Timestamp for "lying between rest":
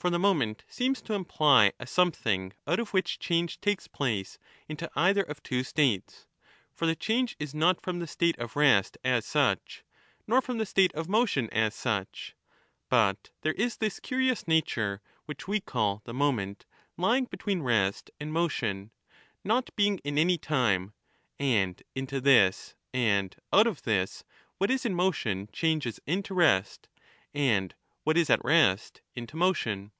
16.96-18.08